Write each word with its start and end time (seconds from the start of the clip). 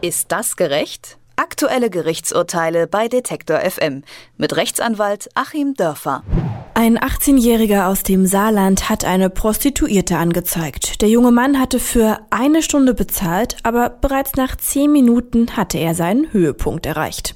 Ist 0.00 0.30
das 0.30 0.54
gerecht? 0.54 1.18
Aktuelle 1.34 1.90
Gerichtsurteile 1.90 2.86
bei 2.86 3.08
Detektor 3.08 3.58
FM 3.58 4.04
mit 4.36 4.54
Rechtsanwalt 4.54 5.28
Achim 5.34 5.74
Dörfer. 5.74 6.22
Ein 6.74 6.96
18-Jähriger 6.98 7.88
aus 7.88 8.04
dem 8.04 8.24
Saarland 8.24 8.88
hat 8.88 9.04
eine 9.04 9.28
Prostituierte 9.28 10.16
angezeigt. 10.16 11.02
Der 11.02 11.08
junge 11.08 11.32
Mann 11.32 11.58
hatte 11.58 11.80
für 11.80 12.20
eine 12.30 12.62
Stunde 12.62 12.94
bezahlt, 12.94 13.56
aber 13.64 13.90
bereits 13.90 14.36
nach 14.36 14.54
zehn 14.54 14.92
Minuten 14.92 15.56
hatte 15.56 15.78
er 15.78 15.96
seinen 15.96 16.32
Höhepunkt 16.32 16.86
erreicht. 16.86 17.34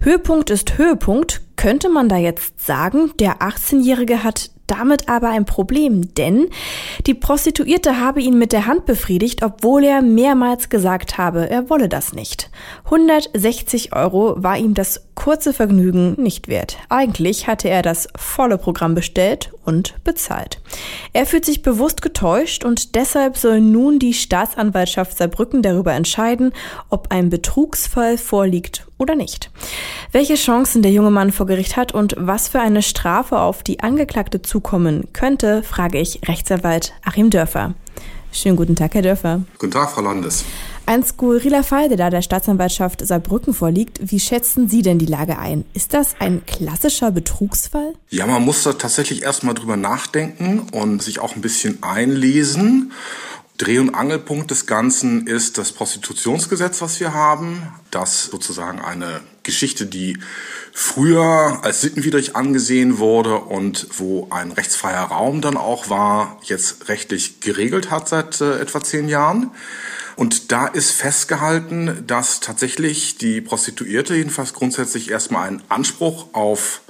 Höhepunkt 0.00 0.50
ist 0.50 0.78
Höhepunkt, 0.78 1.42
könnte 1.54 1.88
man 1.88 2.08
da 2.08 2.16
jetzt 2.16 2.58
sagen, 2.66 3.12
der 3.20 3.42
18-Jährige 3.42 4.24
hat 4.24 4.50
damit 4.66 5.08
aber 5.08 5.28
ein 5.28 5.44
Problem, 5.44 6.14
denn 6.14 6.48
die 7.06 7.14
Prostituierte 7.14 8.00
habe 8.00 8.20
ihn 8.20 8.38
mit 8.38 8.52
der 8.52 8.66
Hand 8.66 8.86
befriedigt, 8.86 9.42
obwohl 9.42 9.84
er 9.84 10.02
mehrmals 10.02 10.68
gesagt 10.68 11.18
habe, 11.18 11.48
er 11.50 11.70
wolle 11.70 11.88
das 11.88 12.12
nicht. 12.12 12.50
160 12.84 13.94
Euro 13.94 14.34
war 14.36 14.56
ihm 14.56 14.74
das 14.74 15.06
kurze 15.14 15.52
Vergnügen 15.52 16.14
nicht 16.20 16.48
wert. 16.48 16.78
Eigentlich 16.88 17.48
hatte 17.48 17.68
er 17.68 17.82
das 17.82 18.08
volle 18.16 18.58
Programm 18.58 18.94
bestellt 18.94 19.52
und 19.64 19.94
bezahlt. 20.04 20.60
Er 21.12 21.26
fühlt 21.26 21.44
sich 21.44 21.62
bewusst 21.62 22.02
getäuscht 22.02 22.64
und 22.64 22.94
deshalb 22.94 23.36
soll 23.36 23.60
nun 23.60 23.98
die 23.98 24.14
Staatsanwaltschaft 24.14 25.16
Saarbrücken 25.16 25.62
darüber 25.62 25.92
entscheiden, 25.92 26.52
ob 26.90 27.10
ein 27.10 27.30
Betrugsfall 27.30 28.18
vorliegt 28.18 28.86
oder 28.98 29.14
nicht. 29.14 29.50
Welche 30.12 30.34
Chancen 30.34 30.82
der 30.82 30.92
junge 30.92 31.10
Mann 31.10 31.32
vor 31.32 31.46
Gericht 31.46 31.76
hat 31.76 31.92
und 31.92 32.14
was 32.18 32.48
für 32.48 32.60
eine 32.60 32.82
Strafe 32.82 33.38
auf 33.38 33.62
die 33.62 33.80
Angeklagte 33.80 34.42
zukommen 34.42 35.08
könnte, 35.12 35.62
frage 35.62 35.98
ich 35.98 36.20
Rechtsanwalt 36.28 36.92
Achim 37.04 37.30
Dörfer. 37.30 37.74
Schönen 38.32 38.56
guten 38.56 38.76
Tag, 38.76 38.94
Herr 38.94 39.02
Dörfer. 39.02 39.40
Guten 39.58 39.72
Tag, 39.72 39.90
Frau 39.90 40.02
Landes. 40.02 40.44
Ein 40.88 41.02
skurriler 41.02 41.64
Fall, 41.64 41.88
der 41.88 41.98
da 41.98 42.10
der 42.10 42.22
Staatsanwaltschaft 42.22 43.04
Saarbrücken 43.04 43.52
vorliegt. 43.52 43.98
Wie 44.00 44.20
schätzen 44.20 44.68
Sie 44.68 44.82
denn 44.82 45.00
die 45.00 45.06
Lage 45.06 45.36
ein? 45.36 45.64
Ist 45.74 45.94
das 45.94 46.14
ein 46.20 46.46
klassischer 46.46 47.10
Betrugsfall? 47.10 47.94
Ja, 48.08 48.24
man 48.28 48.44
muss 48.44 48.62
da 48.62 48.72
tatsächlich 48.72 49.24
erstmal 49.24 49.54
drüber 49.54 49.76
nachdenken 49.76 50.68
und 50.70 51.02
sich 51.02 51.18
auch 51.18 51.34
ein 51.34 51.40
bisschen 51.40 51.82
einlesen. 51.82 52.92
Dreh- 53.58 53.80
und 53.80 53.96
Angelpunkt 53.96 54.52
des 54.52 54.66
Ganzen 54.66 55.26
ist 55.26 55.58
das 55.58 55.72
Prostitutionsgesetz, 55.72 56.80
was 56.80 57.00
wir 57.00 57.12
haben. 57.12 57.66
Das 57.90 58.26
sozusagen 58.26 58.80
eine 58.80 59.22
Geschichte, 59.42 59.86
die 59.86 60.18
früher 60.72 61.58
als 61.62 61.80
sittenwidrig 61.80 62.36
angesehen 62.36 62.98
wurde 62.98 63.36
und 63.36 63.88
wo 63.98 64.28
ein 64.30 64.52
rechtsfreier 64.52 65.04
Raum 65.04 65.40
dann 65.40 65.56
auch 65.56 65.90
war, 65.90 66.38
jetzt 66.44 66.88
rechtlich 66.88 67.40
geregelt 67.40 67.90
hat 67.90 68.08
seit 68.08 68.40
äh, 68.40 68.60
etwa 68.60 68.82
zehn 68.82 69.08
Jahren. 69.08 69.50
Und 70.16 70.50
da 70.50 70.66
ist 70.66 70.92
festgehalten, 70.92 72.04
dass 72.06 72.40
tatsächlich 72.40 73.18
die 73.18 73.42
Prostituierte 73.42 74.14
jedenfalls 74.14 74.54
grundsätzlich 74.54 75.10
erstmal 75.10 75.46
einen 75.46 75.62
Anspruch 75.68 76.28
auf 76.32 76.80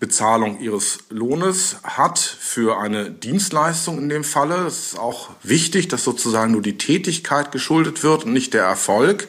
Bezahlung 0.00 0.60
ihres 0.60 0.98
Lohnes 1.10 1.76
hat 1.82 2.20
für 2.20 2.78
eine 2.78 3.10
Dienstleistung 3.10 3.98
in 3.98 4.08
dem 4.08 4.22
Falle. 4.22 4.66
Es 4.66 4.92
ist 4.92 4.98
auch 4.98 5.30
wichtig, 5.42 5.88
dass 5.88 6.04
sozusagen 6.04 6.52
nur 6.52 6.62
die 6.62 6.78
Tätigkeit 6.78 7.50
geschuldet 7.50 8.04
wird 8.04 8.24
und 8.24 8.32
nicht 8.32 8.54
der 8.54 8.62
Erfolg. 8.62 9.26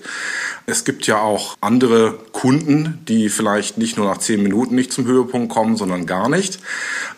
Es 0.67 0.85
gibt 0.85 1.07
ja 1.07 1.19
auch 1.19 1.57
andere 1.59 2.19
Kunden, 2.33 3.03
die 3.07 3.29
vielleicht 3.29 3.79
nicht 3.79 3.97
nur 3.97 4.05
nach 4.05 4.19
zehn 4.19 4.43
Minuten 4.43 4.75
nicht 4.75 4.93
zum 4.93 5.05
Höhepunkt 5.05 5.51
kommen, 5.51 5.75
sondern 5.75 6.05
gar 6.05 6.29
nicht. 6.29 6.59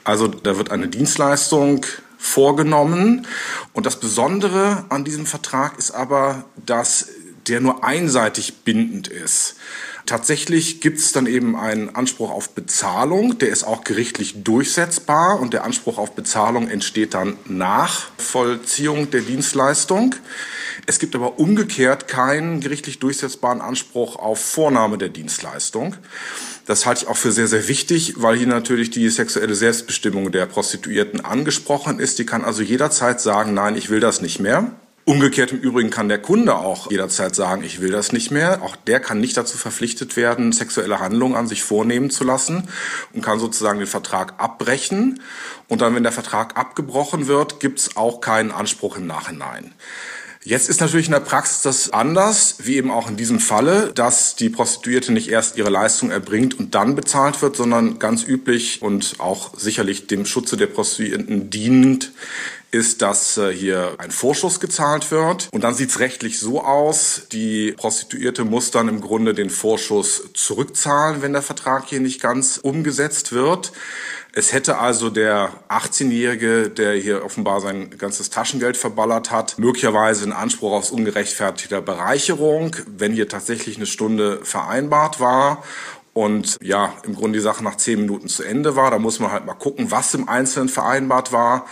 Also 0.05 0.29
da 0.29 0.55
wird 0.55 0.71
eine 0.71 0.87
Dienstleistung 0.87 1.85
vorgenommen. 2.21 3.25
Und 3.73 3.85
das 3.85 3.99
Besondere 3.99 4.85
an 4.89 5.03
diesem 5.03 5.25
Vertrag 5.25 5.77
ist 5.79 5.91
aber, 5.91 6.45
dass 6.65 7.09
der 7.51 7.59
nur 7.59 7.83
einseitig 7.83 8.63
bindend 8.63 9.09
ist. 9.09 9.57
Tatsächlich 10.05 10.81
gibt 10.81 10.99
es 10.99 11.11
dann 11.11 11.27
eben 11.27 11.55
einen 11.55 11.95
Anspruch 11.95 12.31
auf 12.31 12.49
Bezahlung, 12.49 13.37
der 13.37 13.49
ist 13.49 13.63
auch 13.63 13.83
gerichtlich 13.83 14.43
durchsetzbar 14.43 15.39
und 15.39 15.53
der 15.53 15.63
Anspruch 15.63 15.97
auf 15.97 16.15
Bezahlung 16.15 16.69
entsteht 16.69 17.13
dann 17.13 17.37
nach 17.45 18.09
Vollziehung 18.17 19.11
der 19.11 19.21
Dienstleistung. 19.21 20.15
Es 20.85 20.97
gibt 20.97 21.13
aber 21.13 21.39
umgekehrt 21.39 22.07
keinen 22.07 22.61
gerichtlich 22.61 22.99
durchsetzbaren 22.99 23.61
Anspruch 23.61 24.15
auf 24.15 24.39
Vornahme 24.39 24.97
der 24.97 25.09
Dienstleistung. 25.09 25.95
Das 26.65 26.85
halte 26.85 27.03
ich 27.03 27.09
auch 27.09 27.17
für 27.17 27.31
sehr, 27.31 27.47
sehr 27.47 27.67
wichtig, 27.67 28.15
weil 28.17 28.37
hier 28.37 28.47
natürlich 28.47 28.91
die 28.91 29.09
sexuelle 29.09 29.55
Selbstbestimmung 29.55 30.31
der 30.31 30.45
Prostituierten 30.45 31.19
angesprochen 31.19 31.99
ist. 31.99 32.17
Die 32.17 32.25
kann 32.25 32.45
also 32.45 32.63
jederzeit 32.63 33.19
sagen, 33.19 33.53
nein, 33.53 33.75
ich 33.75 33.89
will 33.89 33.99
das 33.99 34.21
nicht 34.21 34.39
mehr. 34.39 34.71
Umgekehrt 35.03 35.51
im 35.51 35.59
Übrigen 35.59 35.89
kann 35.89 36.09
der 36.09 36.21
Kunde 36.21 36.55
auch 36.55 36.91
jederzeit 36.91 37.33
sagen, 37.33 37.63
ich 37.63 37.81
will 37.81 37.91
das 37.91 38.11
nicht 38.11 38.29
mehr. 38.29 38.61
Auch 38.61 38.75
der 38.75 38.99
kann 38.99 39.19
nicht 39.19 39.35
dazu 39.35 39.57
verpflichtet 39.57 40.15
werden, 40.15 40.51
sexuelle 40.51 40.99
Handlungen 40.99 41.35
an 41.35 41.47
sich 41.47 41.63
vornehmen 41.63 42.11
zu 42.11 42.23
lassen 42.23 42.67
und 43.11 43.23
kann 43.23 43.39
sozusagen 43.39 43.79
den 43.79 43.87
Vertrag 43.87 44.35
abbrechen. 44.37 45.21
Und 45.67 45.81
dann, 45.81 45.95
wenn 45.95 46.03
der 46.03 46.11
Vertrag 46.11 46.55
abgebrochen 46.55 47.27
wird, 47.27 47.59
gibt 47.59 47.79
es 47.79 47.97
auch 47.97 48.21
keinen 48.21 48.51
Anspruch 48.51 48.95
im 48.95 49.07
Nachhinein. 49.07 49.73
Jetzt 50.43 50.69
ist 50.69 50.81
natürlich 50.81 51.05
in 51.05 51.11
der 51.11 51.19
Praxis 51.19 51.61
das 51.61 51.93
anders, 51.93 52.55
wie 52.63 52.75
eben 52.75 52.89
auch 52.89 53.07
in 53.07 53.15
diesem 53.15 53.39
Falle, 53.39 53.91
dass 53.93 54.35
die 54.35 54.49
Prostituierte 54.49 55.11
nicht 55.11 55.29
erst 55.29 55.55
ihre 55.55 55.69
Leistung 55.69 56.09
erbringt 56.09 56.57
und 56.57 56.73
dann 56.73 56.95
bezahlt 56.95 57.43
wird, 57.43 57.55
sondern 57.55 57.99
ganz 57.99 58.23
üblich 58.23 58.81
und 58.81 59.15
auch 59.19 59.55
sicherlich 59.55 60.07
dem 60.07 60.25
Schutze 60.25 60.57
der 60.57 60.65
Prostituierten 60.65 61.51
dienend 61.51 62.11
ist, 62.71 63.01
dass 63.01 63.37
äh, 63.37 63.53
hier 63.53 63.95
ein 63.97 64.11
Vorschuss 64.11 64.59
gezahlt 64.59 65.11
wird. 65.11 65.49
Und 65.51 65.63
dann 65.63 65.75
sieht 65.75 65.89
es 65.89 65.99
rechtlich 65.99 66.39
so 66.39 66.63
aus, 66.63 67.23
die 67.31 67.73
Prostituierte 67.73 68.45
muss 68.45 68.71
dann 68.71 68.87
im 68.87 69.01
Grunde 69.01 69.33
den 69.33 69.49
Vorschuss 69.49 70.29
zurückzahlen, 70.33 71.21
wenn 71.21 71.33
der 71.33 71.41
Vertrag 71.41 71.87
hier 71.87 71.99
nicht 71.99 72.21
ganz 72.21 72.57
umgesetzt 72.57 73.33
wird. 73.33 73.73
Es 74.33 74.53
hätte 74.53 74.77
also 74.77 75.09
der 75.09 75.49
18-Jährige, 75.67 76.69
der 76.69 76.93
hier 76.93 77.25
offenbar 77.25 77.59
sein 77.59 77.89
ganzes 77.97 78.29
Taschengeld 78.29 78.77
verballert 78.77 79.29
hat, 79.29 79.59
möglicherweise 79.59 80.23
einen 80.23 80.31
Anspruch 80.31 80.71
auf 80.71 80.93
ungerechtfertigter 80.93 81.81
Bereicherung, 81.81 82.73
wenn 82.87 83.11
hier 83.11 83.27
tatsächlich 83.27 83.75
eine 83.75 83.87
Stunde 83.87 84.39
vereinbart 84.43 85.19
war 85.19 85.63
und 86.13 86.57
ja, 86.61 86.93
im 87.03 87.15
Grunde 87.15 87.39
die 87.39 87.43
Sache 87.43 87.63
nach 87.63 87.77
zehn 87.77 88.01
Minuten 88.01 88.27
zu 88.27 88.43
Ende 88.43 88.75
war. 88.75 88.91
Da 88.91 88.99
muss 88.99 89.19
man 89.19 89.31
halt 89.31 89.45
mal 89.45 89.53
gucken, 89.53 89.91
was 89.91 90.13
im 90.13 90.27
Einzelnen 90.27 90.67
vereinbart 90.67 91.31
war. 91.31 91.65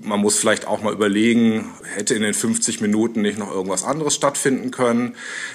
Man 0.00 0.20
muss 0.20 0.36
vielleicht 0.36 0.66
auch 0.66 0.82
mal 0.82 0.92
überlegen, 0.92 1.72
hätte 1.94 2.14
in 2.14 2.22
den 2.22 2.34
50 2.34 2.80
Minuten 2.80 3.22
nicht 3.22 3.38
noch 3.38 3.52
irgendwas 3.52 3.84
anderes 3.84 4.14
stattfinden 4.14 4.72
können, 4.72 5.14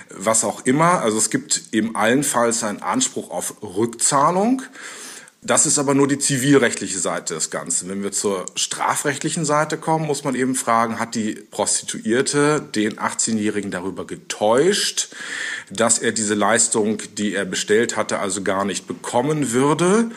was 0.09 0.45
auch 0.45 0.65
immer. 0.65 1.01
Also 1.01 1.17
es 1.17 1.29
gibt 1.29 1.63
eben 1.73 1.97
allenfalls 1.97 2.63
einen 2.63 2.81
Anspruch 2.81 3.29
auf 3.29 3.55
Rückzahlung. 3.61 4.61
Das 5.41 5.65
ist 5.65 5.79
aber 5.79 5.93
nur 5.93 6.07
die 6.07 6.19
zivilrechtliche 6.19 6.99
Seite 6.99 7.33
des 7.33 7.49
Ganzen. 7.49 7.89
Wenn 7.89 8.03
wir 8.03 8.11
zur 8.11 8.45
strafrechtlichen 8.55 9.45
Seite 9.45 9.77
kommen, 9.77 10.05
muss 10.05 10.25
man 10.25 10.35
eben 10.35 10.53
fragen, 10.53 10.99
hat 10.99 11.15
die 11.15 11.33
Prostituierte 11.33 12.61
den 12.61 12.99
18-Jährigen 12.99 13.71
darüber 13.71 14.05
getäuscht, 14.05 15.15
dass 15.71 15.99
er 15.99 16.11
diese 16.11 16.33
Leistung, 16.33 16.99
die 17.17 17.35
er 17.35 17.45
bestellt 17.45 17.97
hatte, 17.97 18.19
also 18.19 18.43
gar 18.43 18.65
nicht 18.65 18.87
bekommen 18.87 19.51
würde? 19.51 20.11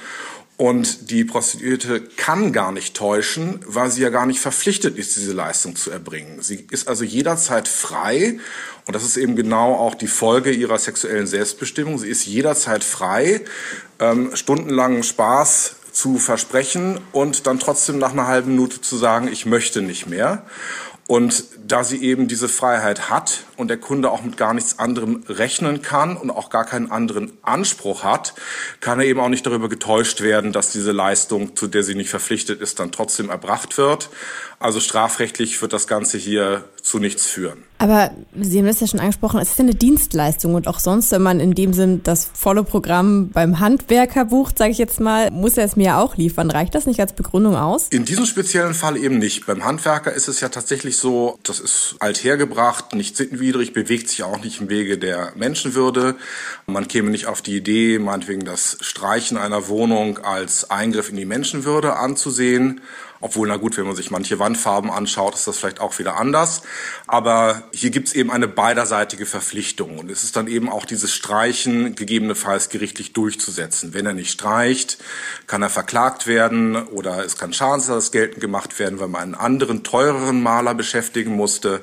Und 0.58 1.10
die 1.10 1.24
Prostituierte 1.24 2.00
kann 2.00 2.52
gar 2.52 2.70
nicht 2.70 2.94
täuschen, 2.94 3.60
weil 3.66 3.90
sie 3.90 4.02
ja 4.02 4.10
gar 4.10 4.26
nicht 4.26 4.38
verpflichtet 4.38 4.96
ist, 4.96 5.16
diese 5.16 5.32
Leistung 5.32 5.74
zu 5.74 5.90
erbringen. 5.90 6.40
Sie 6.40 6.66
ist 6.70 6.86
also 6.86 7.02
jederzeit 7.02 7.66
frei. 7.66 8.38
Und 8.86 8.94
das 8.94 9.02
ist 9.02 9.16
eben 9.16 9.34
genau 9.34 9.74
auch 9.74 9.94
die 9.94 10.06
Folge 10.06 10.52
ihrer 10.52 10.78
sexuellen 10.78 11.26
Selbstbestimmung. 11.26 11.98
Sie 11.98 12.08
ist 12.08 12.26
jederzeit 12.26 12.84
frei, 12.84 13.40
ähm, 13.98 14.36
stundenlangen 14.36 15.02
Spaß 15.02 15.76
zu 15.90 16.18
versprechen 16.18 17.00
und 17.12 17.46
dann 17.46 17.58
trotzdem 17.58 17.98
nach 17.98 18.12
einer 18.12 18.26
halben 18.26 18.52
Minute 18.52 18.80
zu 18.80 18.96
sagen, 18.96 19.28
ich 19.28 19.46
möchte 19.46 19.82
nicht 19.82 20.06
mehr. 20.06 20.44
Und 21.08 21.44
da 21.66 21.82
sie 21.82 22.02
eben 22.02 22.28
diese 22.28 22.48
Freiheit 22.48 23.10
hat 23.10 23.44
und 23.56 23.68
der 23.68 23.76
Kunde 23.76 24.10
auch 24.10 24.22
mit 24.22 24.36
gar 24.36 24.54
nichts 24.54 24.78
anderem 24.78 25.24
rechnen 25.28 25.82
kann 25.82 26.16
und 26.16 26.30
auch 26.30 26.48
gar 26.48 26.64
keinen 26.64 26.90
anderen 26.90 27.32
Anspruch 27.42 28.04
hat, 28.04 28.34
kann 28.80 29.00
er 29.00 29.06
eben 29.06 29.20
auch 29.20 29.28
nicht 29.28 29.44
darüber 29.44 29.68
getäuscht 29.68 30.20
werden, 30.20 30.52
dass 30.52 30.70
diese 30.70 30.92
Leistung, 30.92 31.56
zu 31.56 31.66
der 31.66 31.82
sie 31.82 31.96
nicht 31.96 32.08
verpflichtet 32.08 32.60
ist, 32.60 32.78
dann 32.78 32.92
trotzdem 32.92 33.30
erbracht 33.30 33.78
wird. 33.78 34.10
Also 34.60 34.78
strafrechtlich 34.78 35.60
wird 35.60 35.72
das 35.72 35.88
Ganze 35.88 36.18
hier 36.18 36.64
zu 36.82 36.98
nichts 36.98 37.26
führen. 37.26 37.62
Aber 37.78 38.10
Sie 38.40 38.58
haben 38.58 38.66
das 38.66 38.80
ja 38.80 38.86
schon 38.86 39.00
angesprochen, 39.00 39.40
es 39.40 39.50
ist 39.50 39.58
ja 39.58 39.64
eine 39.64 39.74
Dienstleistung 39.74 40.54
und 40.54 40.68
auch 40.68 40.78
sonst, 40.78 41.10
wenn 41.12 41.22
man 41.22 41.40
in 41.40 41.54
dem 41.54 41.72
Sinn 41.72 42.02
das 42.02 42.28
volle 42.32 42.64
Programm 42.64 43.30
beim 43.30 43.60
Handwerker 43.60 44.24
bucht, 44.24 44.58
sage 44.58 44.70
ich 44.70 44.78
jetzt 44.78 45.00
mal, 45.00 45.30
muss 45.30 45.56
er 45.56 45.64
es 45.64 45.76
mir 45.76 45.86
ja 45.86 46.00
auch 46.00 46.16
liefern. 46.16 46.50
Reicht 46.50 46.74
das 46.74 46.86
nicht 46.86 47.00
als 47.00 47.12
Begründung 47.12 47.56
aus? 47.56 47.88
In 47.88 48.04
diesem 48.04 48.26
speziellen 48.26 48.74
Fall 48.74 48.96
eben 48.96 49.18
nicht. 49.18 49.46
Beim 49.46 49.64
Handwerker 49.64 50.12
ist 50.12 50.28
es 50.28 50.40
ja 50.40 50.48
tatsächlich 50.48 50.96
so, 50.96 51.38
das 51.44 51.60
ist 51.60 51.96
althergebracht, 52.00 52.94
nicht 52.94 53.16
sittenwidrig, 53.16 53.72
bewegt 53.72 54.08
sich 54.08 54.22
auch 54.24 54.42
nicht 54.42 54.60
im 54.60 54.68
Wege 54.68 54.98
der 54.98 55.32
Menschenwürde. 55.36 56.16
Man 56.66 56.88
käme 56.88 57.10
nicht 57.10 57.26
auf 57.26 57.42
die 57.42 57.56
Idee, 57.56 57.98
meinetwegen 57.98 58.44
das 58.44 58.76
Streichen 58.80 59.36
einer 59.38 59.68
Wohnung 59.68 60.18
als 60.18 60.70
Eingriff 60.70 61.10
in 61.10 61.16
die 61.16 61.26
Menschenwürde 61.26 61.96
anzusehen. 61.96 62.80
Obwohl, 63.22 63.46
na 63.46 63.56
gut, 63.56 63.76
wenn 63.76 63.86
man 63.86 63.94
sich 63.94 64.10
manche 64.10 64.40
Wandfarben 64.40 64.90
anschaut, 64.90 65.36
ist 65.36 65.46
das 65.46 65.56
vielleicht 65.56 65.80
auch 65.80 65.96
wieder 66.00 66.16
anders. 66.16 66.62
Aber 67.06 67.62
hier 67.72 67.90
gibt 67.90 68.08
es 68.08 68.14
eben 68.14 68.32
eine 68.32 68.48
beiderseitige 68.48 69.26
Verpflichtung. 69.26 70.00
Und 70.00 70.10
es 70.10 70.24
ist 70.24 70.34
dann 70.34 70.48
eben 70.48 70.68
auch 70.68 70.84
dieses 70.84 71.14
Streichen 71.14 71.94
gegebenenfalls 71.94 72.68
gerichtlich 72.68 73.12
durchzusetzen. 73.12 73.94
Wenn 73.94 74.06
er 74.06 74.12
nicht 74.12 74.32
streicht, 74.32 74.98
kann 75.46 75.62
er 75.62 75.70
verklagt 75.70 76.26
werden 76.26 76.74
oder 76.74 77.24
es 77.24 77.38
kann 77.38 77.52
Schadensersatz 77.52 78.10
geltend 78.10 78.40
gemacht 78.40 78.80
werden, 78.80 78.98
weil 78.98 79.06
man 79.06 79.22
einen 79.22 79.34
anderen, 79.36 79.84
teureren 79.84 80.42
Maler 80.42 80.74
beschäftigen 80.74 81.36
musste. 81.36 81.80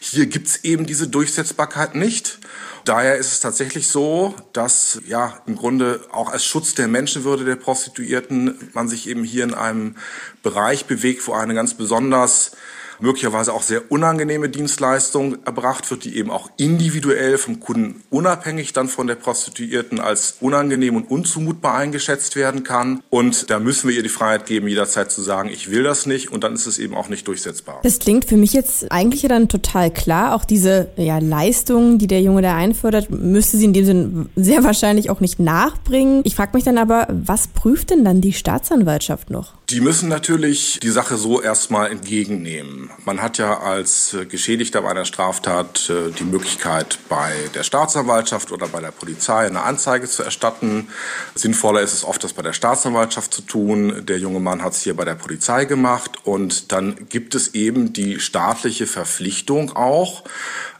Hier 0.00 0.26
gibt 0.26 0.48
es 0.48 0.64
eben 0.64 0.86
diese 0.86 1.06
Durchsetzbarkeit 1.06 1.94
nicht. 1.94 2.40
Daher 2.84 3.16
ist 3.16 3.32
es 3.32 3.40
tatsächlich 3.40 3.88
so, 3.88 4.34
dass 4.52 5.00
ja 5.06 5.40
im 5.46 5.56
Grunde 5.56 6.00
auch 6.10 6.30
als 6.30 6.44
Schutz 6.44 6.74
der 6.74 6.88
Menschenwürde 6.88 7.44
der 7.44 7.56
Prostituierten 7.56 8.70
man 8.72 8.88
sich 8.88 9.08
eben 9.08 9.24
hier 9.24 9.44
in 9.44 9.54
einem 9.54 9.96
Bereich 10.42 10.86
bewegt, 10.86 11.26
wo 11.26 11.32
eine 11.32 11.54
ganz 11.54 11.74
besonders 11.74 12.52
möglicherweise 13.02 13.52
auch 13.52 13.62
sehr 13.62 13.90
unangenehme 13.90 14.48
Dienstleistung 14.48 15.38
erbracht 15.44 15.90
wird, 15.90 16.04
die 16.04 16.16
eben 16.16 16.30
auch 16.30 16.50
individuell 16.56 17.38
vom 17.38 17.60
Kunden 17.60 18.02
unabhängig 18.10 18.72
dann 18.72 18.88
von 18.88 19.06
der 19.06 19.14
Prostituierten 19.14 20.00
als 20.00 20.36
unangenehm 20.40 20.96
und 20.96 21.10
unzumutbar 21.10 21.74
eingeschätzt 21.74 22.36
werden 22.36 22.62
kann. 22.62 23.02
Und 23.10 23.50
da 23.50 23.58
müssen 23.58 23.88
wir 23.88 23.96
ihr 23.96 24.02
die 24.02 24.08
Freiheit 24.08 24.46
geben, 24.46 24.68
jederzeit 24.68 25.10
zu 25.10 25.22
sagen, 25.22 25.50
ich 25.50 25.70
will 25.70 25.82
das 25.82 26.06
nicht 26.06 26.32
und 26.32 26.44
dann 26.44 26.54
ist 26.54 26.66
es 26.66 26.78
eben 26.78 26.94
auch 26.94 27.08
nicht 27.08 27.26
durchsetzbar. 27.28 27.80
Das 27.82 27.98
klingt 27.98 28.24
für 28.24 28.36
mich 28.36 28.52
jetzt 28.52 28.90
eigentlich 28.90 29.22
ja 29.22 29.28
dann 29.28 29.48
total 29.48 29.90
klar. 29.90 30.34
Auch 30.34 30.44
diese 30.44 30.88
ja, 30.96 31.18
Leistungen, 31.18 31.98
die 31.98 32.06
der 32.06 32.20
Junge 32.20 32.42
da 32.42 32.56
einfordert, 32.56 33.10
müsste 33.10 33.56
sie 33.56 33.64
in 33.64 33.72
dem 33.72 33.84
Sinn 33.84 34.28
sehr 34.36 34.64
wahrscheinlich 34.64 35.10
auch 35.10 35.20
nicht 35.20 35.38
nachbringen. 35.38 36.22
Ich 36.24 36.34
frage 36.34 36.52
mich 36.54 36.64
dann 36.64 36.78
aber, 36.78 37.08
was 37.10 37.48
prüft 37.48 37.90
denn 37.90 38.04
dann 38.04 38.20
die 38.20 38.32
Staatsanwaltschaft 38.32 39.30
noch? 39.30 39.59
Die 39.70 39.80
müssen 39.80 40.08
natürlich 40.08 40.80
die 40.82 40.90
Sache 40.90 41.16
so 41.16 41.40
erstmal 41.40 41.92
entgegennehmen. 41.92 42.90
Man 43.04 43.22
hat 43.22 43.38
ja 43.38 43.60
als 43.60 44.12
äh, 44.14 44.26
Geschädigter 44.26 44.82
bei 44.82 44.90
einer 44.90 45.04
Straftat 45.04 45.88
äh, 45.88 46.10
die 46.10 46.24
Möglichkeit, 46.24 46.98
bei 47.08 47.32
der 47.54 47.62
Staatsanwaltschaft 47.62 48.50
oder 48.50 48.66
bei 48.66 48.80
der 48.80 48.90
Polizei 48.90 49.46
eine 49.46 49.62
Anzeige 49.62 50.08
zu 50.08 50.24
erstatten. 50.24 50.88
Sinnvoller 51.36 51.82
ist 51.82 51.92
es 51.92 52.04
oft, 52.04 52.24
das 52.24 52.32
bei 52.32 52.42
der 52.42 52.52
Staatsanwaltschaft 52.52 53.32
zu 53.32 53.42
tun. 53.42 54.04
Der 54.06 54.18
junge 54.18 54.40
Mann 54.40 54.60
hat 54.64 54.72
es 54.72 54.82
hier 54.82 54.96
bei 54.96 55.04
der 55.04 55.14
Polizei 55.14 55.66
gemacht. 55.66 56.18
Und 56.24 56.72
dann 56.72 57.08
gibt 57.08 57.36
es 57.36 57.54
eben 57.54 57.92
die 57.92 58.18
staatliche 58.18 58.88
Verpflichtung 58.88 59.76
auch, 59.76 60.24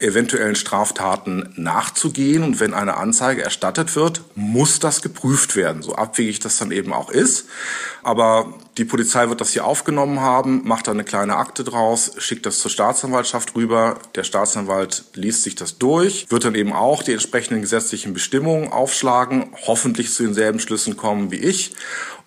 eventuellen 0.01 0.55
Straftaten 0.55 1.53
nachzugehen. 1.55 2.43
Und 2.43 2.59
wenn 2.59 2.73
eine 2.73 2.97
Anzeige 2.97 3.41
erstattet 3.41 3.95
wird, 3.95 4.21
muss 4.35 4.79
das 4.79 5.01
geprüft 5.01 5.55
werden, 5.55 5.81
so 5.81 5.95
abwegig 5.95 6.41
das 6.41 6.57
dann 6.57 6.71
eben 6.71 6.91
auch 6.91 7.09
ist. 7.09 7.45
Aber 8.03 8.53
die 8.77 8.85
Polizei 8.85 9.29
wird 9.29 9.41
das 9.41 9.51
hier 9.51 9.65
aufgenommen 9.65 10.21
haben, 10.21 10.61
macht 10.67 10.87
da 10.87 10.91
eine 10.91 11.03
kleine 11.03 11.37
Akte 11.37 11.63
draus, 11.63 12.13
schickt 12.17 12.45
das 12.45 12.59
zur 12.59 12.71
Staatsanwaltschaft 12.71 13.55
rüber. 13.55 13.99
Der 14.15 14.23
Staatsanwalt 14.23 15.03
liest 15.13 15.43
sich 15.43 15.55
das 15.55 15.77
durch, 15.77 16.25
wird 16.29 16.45
dann 16.45 16.55
eben 16.55 16.73
auch 16.73 17.03
die 17.03 17.13
entsprechenden 17.13 17.61
gesetzlichen 17.61 18.13
Bestimmungen 18.13 18.71
aufschlagen, 18.71 19.53
hoffentlich 19.67 20.11
zu 20.11 20.23
denselben 20.23 20.59
Schlüssen 20.59 20.97
kommen 20.97 21.31
wie 21.31 21.37
ich 21.37 21.75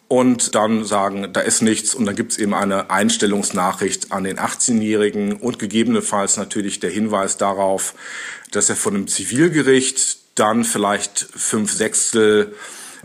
und 0.09 0.55
dann 0.55 0.85
sagen, 0.85 1.32
da 1.32 1.41
ist 1.41 1.62
nichts 1.62 1.94
und 1.94 2.05
dann 2.05 2.15
gibt 2.15 2.32
es 2.32 2.38
eben 2.38 2.55
eine 2.55 2.91
Einstellungsnachricht 2.91 4.12
an 4.12 4.25
den 4.25 4.38
18-Jährigen 4.38 5.32
und 5.32 5.59
gegebenenfalls 5.59 6.37
natürlich 6.37 6.79
der 6.79 6.91
Hinweis 6.91 7.37
darauf, 7.37 7.94
dass 8.50 8.69
er 8.69 8.77
von 8.77 8.94
einem 8.94 9.09
Zivilgericht 9.09 10.19
dann 10.35 10.65
vielleicht 10.65 11.27
fünf 11.35 11.73
Sechstel 11.73 12.55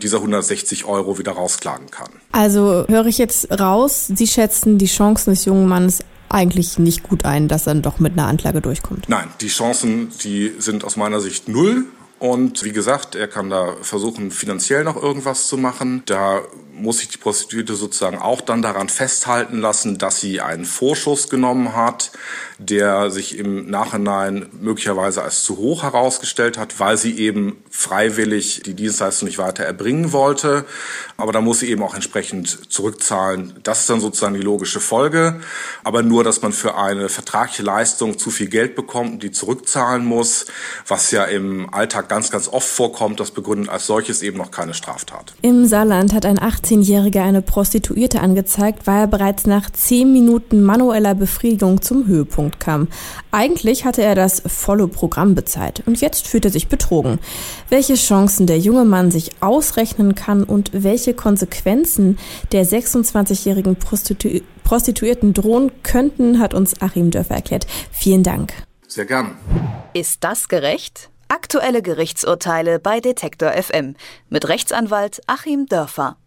dieser 0.02 0.18
160 0.18 0.84
Euro 0.84 1.18
wieder 1.18 1.32
rausklagen 1.32 1.90
kann. 1.90 2.10
Also 2.32 2.84
höre 2.88 3.06
ich 3.06 3.18
jetzt 3.18 3.50
raus, 3.60 4.10
Sie 4.14 4.26
schätzen 4.26 4.78
die 4.78 4.86
Chancen 4.86 5.30
des 5.30 5.44
jungen 5.44 5.66
Mannes 5.68 6.00
eigentlich 6.28 6.78
nicht 6.78 7.02
gut 7.02 7.24
ein, 7.24 7.48
dass 7.48 7.66
er 7.66 7.74
doch 7.74 7.98
mit 7.98 8.12
einer 8.12 8.26
Anklage 8.26 8.60
durchkommt. 8.60 9.08
Nein, 9.08 9.28
die 9.40 9.48
Chancen, 9.48 10.12
die 10.22 10.52
sind 10.58 10.84
aus 10.84 10.96
meiner 10.96 11.20
Sicht 11.20 11.48
null. 11.48 11.86
Und 12.20 12.64
wie 12.64 12.72
gesagt, 12.72 13.14
er 13.14 13.28
kann 13.28 13.48
da 13.48 13.76
versuchen, 13.80 14.30
finanziell 14.30 14.84
noch 14.84 15.02
irgendwas 15.02 15.46
zu 15.46 15.56
machen. 15.56 16.02
Da 16.04 16.42
muss 16.82 16.98
sich 16.98 17.08
die 17.08 17.18
Prostituierte 17.18 17.74
sozusagen 17.74 18.18
auch 18.18 18.40
dann 18.40 18.62
daran 18.62 18.88
festhalten 18.88 19.60
lassen, 19.60 19.98
dass 19.98 20.20
sie 20.20 20.40
einen 20.40 20.64
Vorschuss 20.64 21.28
genommen 21.28 21.76
hat, 21.76 22.10
der 22.58 23.10
sich 23.10 23.38
im 23.38 23.70
Nachhinein 23.70 24.48
möglicherweise 24.60 25.22
als 25.22 25.44
zu 25.44 25.56
hoch 25.56 25.82
herausgestellt 25.82 26.58
hat, 26.58 26.80
weil 26.80 26.96
sie 26.96 27.18
eben 27.18 27.62
freiwillig 27.70 28.62
die 28.64 28.74
Dienstleistung 28.74 29.28
nicht 29.28 29.38
weiter 29.38 29.64
erbringen 29.64 30.12
wollte. 30.12 30.64
Aber 31.16 31.32
da 31.32 31.40
muss 31.40 31.60
sie 31.60 31.70
eben 31.70 31.82
auch 31.82 31.94
entsprechend 31.94 32.72
zurückzahlen. 32.72 33.58
Das 33.62 33.80
ist 33.80 33.90
dann 33.90 34.00
sozusagen 34.00 34.34
die 34.34 34.40
logische 34.40 34.80
Folge. 34.80 35.40
Aber 35.84 36.02
nur, 36.02 36.24
dass 36.24 36.42
man 36.42 36.52
für 36.52 36.76
eine 36.76 37.08
vertragliche 37.08 37.62
Leistung 37.62 38.18
zu 38.18 38.30
viel 38.30 38.48
Geld 38.48 38.74
bekommt 38.74 39.20
die 39.22 39.30
zurückzahlen 39.30 40.04
muss, 40.04 40.46
was 40.86 41.10
ja 41.10 41.24
im 41.24 41.72
Alltag 41.72 42.08
ganz, 42.08 42.30
ganz 42.30 42.48
oft 42.48 42.68
vorkommt, 42.68 43.20
das 43.20 43.30
begründet 43.30 43.68
als 43.68 43.86
solches 43.86 44.22
eben 44.22 44.38
noch 44.38 44.50
keine 44.50 44.74
Straftat. 44.74 45.34
Im 45.42 45.66
Saarland 45.66 46.12
hat 46.12 46.26
ein 46.26 46.38
18-Jähriger 46.70 47.22
eine 47.22 47.42
Prostituierte 47.42 48.20
angezeigt, 48.20 48.86
weil 48.86 49.00
er 49.00 49.06
bereits 49.06 49.46
nach 49.46 49.70
10 49.70 50.12
Minuten 50.12 50.62
manueller 50.62 51.14
Befriedigung 51.14 51.82
zum 51.82 52.06
Höhepunkt 52.06 52.60
kam. 52.60 52.88
Eigentlich 53.30 53.84
hatte 53.84 54.02
er 54.02 54.14
das 54.14 54.42
volle 54.46 54.88
Programm 54.88 55.34
bezahlt 55.34 55.82
und 55.86 56.00
jetzt 56.00 56.28
fühlt 56.28 56.44
er 56.44 56.50
sich 56.50 56.68
betrogen. 56.68 57.18
Welche 57.68 57.94
Chancen 57.94 58.46
der 58.46 58.58
junge 58.58 58.84
Mann 58.84 59.10
sich 59.10 59.30
ausrechnen 59.40 60.14
kann 60.14 60.44
und 60.44 60.70
welche 60.72 61.14
Konsequenzen 61.14 62.18
der 62.52 62.64
26-jährigen 62.64 63.76
Prostitu 63.76 64.40
Prostituierten 64.62 65.34
drohen 65.34 65.72
könnten, 65.82 66.38
hat 66.38 66.54
uns 66.54 66.80
Achim 66.80 67.10
Dörfer 67.10 67.34
erklärt. 67.34 67.66
Vielen 67.90 68.22
Dank. 68.22 68.52
Sehr 68.86 69.04
gern. 69.04 69.36
Ist 69.94 70.22
das 70.22 70.46
gerecht? 70.46 71.10
Aktuelle 71.26 71.82
Gerichtsurteile 71.82 72.78
bei 72.78 73.00
Detektor 73.00 73.50
FM 73.50 73.96
mit 74.28 74.46
Rechtsanwalt 74.48 75.22
Achim 75.26 75.66
Dörfer. 75.66 76.20